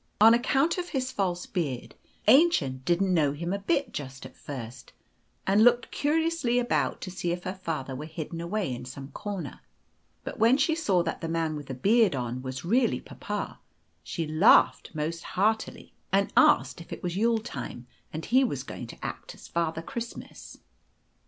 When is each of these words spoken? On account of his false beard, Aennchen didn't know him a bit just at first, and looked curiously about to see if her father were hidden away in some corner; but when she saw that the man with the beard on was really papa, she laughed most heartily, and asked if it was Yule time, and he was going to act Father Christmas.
On 0.19 0.33
account 0.33 0.79
of 0.79 0.89
his 0.89 1.11
false 1.11 1.45
beard, 1.45 1.93
Aennchen 2.27 2.81
didn't 2.85 3.13
know 3.13 3.33
him 3.33 3.53
a 3.53 3.59
bit 3.59 3.93
just 3.93 4.25
at 4.25 4.35
first, 4.35 4.93
and 5.45 5.63
looked 5.63 5.91
curiously 5.91 6.57
about 6.57 7.01
to 7.01 7.11
see 7.11 7.31
if 7.31 7.43
her 7.43 7.53
father 7.53 7.95
were 7.95 8.07
hidden 8.07 8.41
away 8.41 8.73
in 8.73 8.83
some 8.83 9.09
corner; 9.09 9.59
but 10.23 10.39
when 10.39 10.57
she 10.57 10.73
saw 10.73 11.03
that 11.03 11.21
the 11.21 11.29
man 11.29 11.55
with 11.55 11.67
the 11.67 11.75
beard 11.75 12.15
on 12.15 12.41
was 12.41 12.65
really 12.65 12.99
papa, 12.99 13.59
she 14.01 14.25
laughed 14.25 14.89
most 14.95 15.21
heartily, 15.37 15.93
and 16.11 16.33
asked 16.35 16.81
if 16.81 16.91
it 16.91 17.03
was 17.03 17.15
Yule 17.15 17.37
time, 17.37 17.85
and 18.11 18.25
he 18.25 18.43
was 18.43 18.63
going 18.63 18.87
to 18.87 19.05
act 19.05 19.35
Father 19.49 19.83
Christmas. 19.83 20.57